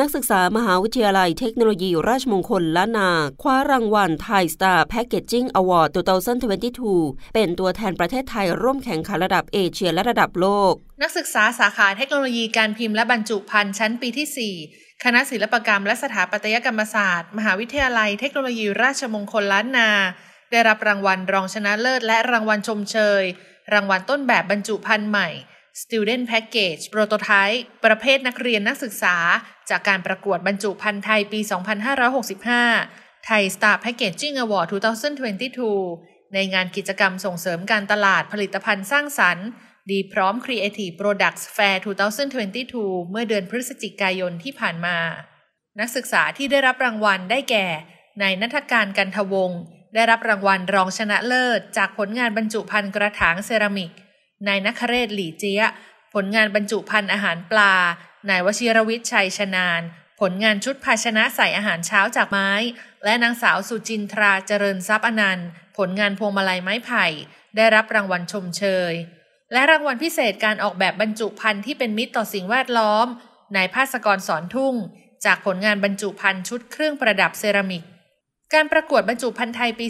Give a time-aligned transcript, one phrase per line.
[0.00, 3.10] นักศึกษามหาวิทยาลัยเทคโนโลยีราชมงคลล้านนา
[3.42, 5.98] คว้ารางวัลไทยสตาร์แพคเกจจิ้งอวอร์ด
[6.64, 19.90] 2022 เป็นตัวแทนประเทศไทยร่วมแข่งขันระดับเอเชียและระดับโลก นักศึกษาสาขาเทคโนโลยีการพิมพ์และบรรจุภัณฑ์ชั้นปีที่ 4 คณะศิลปกรรมและสถาปัตยกรรมศาสตร์ มหาวิทยาลัยเทคโนโลยีราชมงคลล้านนา
[20.50, 23.22] ได้รับรางวัลรองชนะเลิศ และรางวัลชมเชย
[23.74, 25.28] รางวัลต้นแบบบรรจุภัณฑ์ใหม่
[25.82, 29.16] Student Package Prototype ประเภทนักเรียนนักศึกษา
[29.70, 31.40] จากการประกวดบรรจุภัณฑ์ไทยปี
[32.52, 34.66] 2565 ไทย Star Packaging Award
[35.70, 39.46] 2022 ในงานกิจกรรมส่งเสริมการตลาดผลิตภัณฑ์สร้างสรรค์
[39.90, 41.76] ดีพร้อม Creative Products Fair
[42.44, 44.98] 2022 เมื่อเดือนพฤศจิกายนที่ผ่านมา
[45.80, 47.66] นักศึกษาที่ได้รับรางวัลได้แก่
[48.22, 49.60] นายนัทการกันทวงศ์
[49.94, 53.92] ได้รับรางวัลรองชนะเลิศ จากผลงานบรรจุภัณฑ์กระถางเซรามิก
[54.46, 55.62] นายนัคเรศหลี่เจีย
[56.14, 57.74] ผลงานบรรจุภัณฑ์อาหารปลา
[58.28, 59.80] นายวชิรวิทย์ชัยชนาน
[60.20, 62.50] ผลงานชุดภาชนะใส่อาหารเช้าจากไม้
[63.04, 67.06] และนางสาวสุจินทราเจริญทรัพย์อนันต์ ผลงานพวงมาลัยไม้ไผ่
[67.56, 68.92] ได้รับรางวัลชมเชย
[69.52, 73.06] และรางวัลพิเศษการออกแบบบรรจุภัณฑ์ที่เป็นมิตรต่อสิ่งแวดล้อม
[73.56, 74.74] นายภาสกรสอนทุ่ง
[75.24, 77.82] จากผลงานบรรจุภัณฑ์ชุดเครื่องประดับเซรามิก
[78.54, 79.86] การประกวดบรรจุภัณฑ์ไทยปี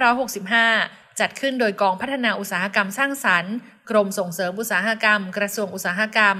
[0.00, 3.54] 2565 จัดขึ้นโดยกองพัฒนาอุตสาหกรรมสร้างสรรค์
[3.90, 6.36] กรมส่งเสริมอุตสาหกรรม กระทรวงอุตสาหกรรม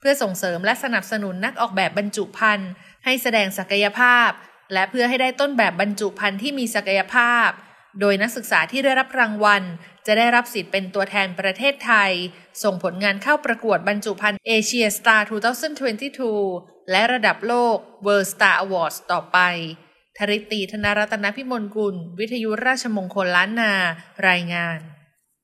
[0.00, 2.70] เพื่อส่งเสริมและสนับสนุนนักออกแบบบรรจุภัณฑ์
[3.04, 4.30] ให้แสดงศักยภาพ
[4.72, 7.48] และเพื่อให้ได้ต้นแบบบรรจุภัณฑ์ที่มีศักยภาพ
[8.00, 9.62] โดยนักศึกษาที่ได้รับรางวัล
[10.06, 12.12] จะได้รับสิทธิ์เป็นตัวแทนประเทศไทย
[12.62, 15.26] ส่งผลงานเข้าประกวดบรรจุภัณฑ์เอเชียสตาร์
[16.04, 19.38] 2022 และระดับโลก World Star Awards ต่อไป
[20.18, 23.72] ธริตีธนรัตนพิมลกุล วิทยุราชมงคลล้านนา
[24.28, 24.80] รายงาน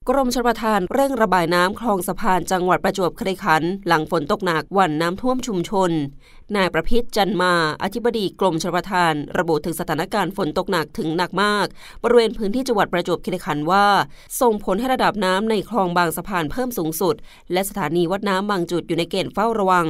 [0.09, 5.91] กรมชลประทานเร่งระบายน้ำคลองสะพานจังหวัดประจวบคีรีขันธ์หลังฝนตกหนักวันน้ำท่วมชุมชน
[6.57, 7.53] นายประพิษจันมา
[7.83, 11.67] อธิบดีกรมชลประทาน ระบุถึงสถานการณ์ฝนตกหนักถึงหนักมาก
[12.03, 13.87] บริเวณพื้นที่จังหวัดประจวบคีรีขันธ์ว่า
[14.41, 17.15] ส่งผลให้ระดับน้ำในคลองบางสะพานเพิ่มสูงสุด
[17.53, 19.87] และสถานีวัดน้ำบางจุดอยู่ในเกณฑ์เฝ้าระวัง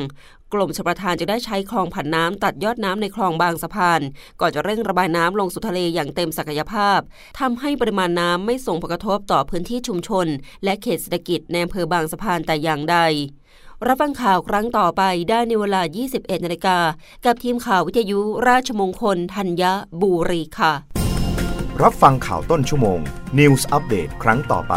[0.53, 4.01] กรมชลประทานจะได้ใช้คลองผันน้ำตัดยอดน้ำในคลองบางสะพาน
[4.41, 7.01] ก่อนจะเร่งระบายน้ำลงสู่ทะเลอย่างเต็มศักยภาพ
[7.41, 10.27] ทำให้ปริมาณน้ำไม่ส่งผลกระทบต่อพื้นที่ชุมชน
[10.65, 12.99] และเขตเศรษฐกิจในอำเภอบางสะพานแต่อย่างใด
[13.87, 16.79] รับฟังข่าวครั้งต่อไปได้ในเวลา 21 นาฬิกา
[17.25, 19.62] กับทีมข่าววิทยุราชมงคลธัญ
[20.01, 20.73] บุรีค่ะ
[21.83, 23.01] รับฟังข่าวต้นชั่วโมง
[23.39, 24.77] News อัปเดตครั้งต่อไป